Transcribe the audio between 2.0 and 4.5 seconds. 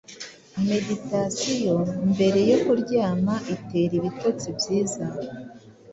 mbere yo kuryama itera ibitotsi